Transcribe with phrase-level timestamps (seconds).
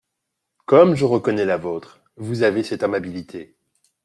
[0.65, 1.99] Comme je reconnais la vôtre!
[2.17, 3.55] Vous avez cette amabilité.